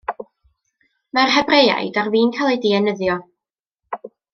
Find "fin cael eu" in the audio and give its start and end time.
2.17-2.61